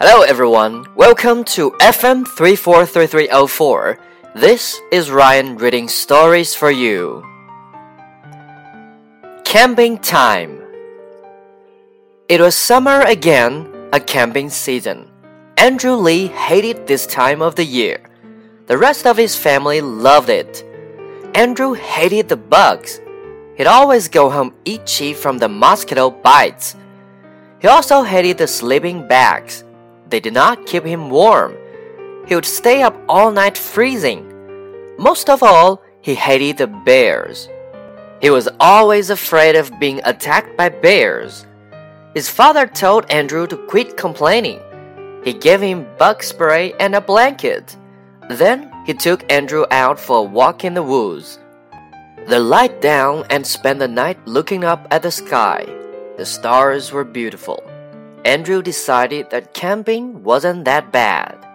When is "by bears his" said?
40.56-42.28